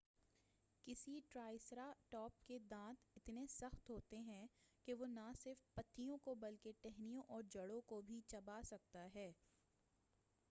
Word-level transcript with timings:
کسی 0.87 1.19
ٹرائسرا 1.29 1.91
ٹاپ 2.09 2.39
کے 2.45 2.57
دانت 2.69 3.09
اتنے 3.15 3.45
سخت 3.49 3.89
ہوتے 3.89 4.19
ہیں 4.19 4.45
کہ 4.87 4.93
وہ 4.93 5.05
نہ 5.05 5.31
صرف 5.39 5.63
پتیوں 5.73 6.17
کو 6.17 6.35
بلکہ 6.35 6.71
ٹہنیوں 6.81 7.23
اور 7.27 7.43
جڑوں 7.49 7.81
کو 7.85 8.01
بھی 8.01 8.19
چبا 8.27 8.59
سکتا 8.63 9.07
ہے 9.15 9.31